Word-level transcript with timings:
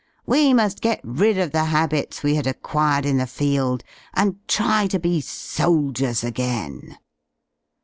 We 0.25 0.51
muSi 0.51 0.81
get 0.81 0.99
rid 1.03 1.37
of 1.37 1.51
the 1.51 1.65
habits 1.65 2.23
we 2.23 2.33
had 2.33 2.47
acquired 2.47 3.05
in 3.05 3.17
the 3.17 3.27
field 3.27 3.83
and 4.15 4.39
try 4.47 4.81
and 4.91 4.99
be 4.99 5.21
soldiers 5.21 6.23
again! 6.23 6.97